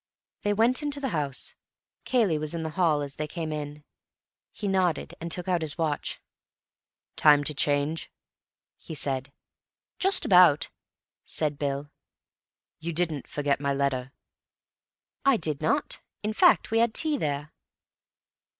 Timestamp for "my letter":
13.61-14.11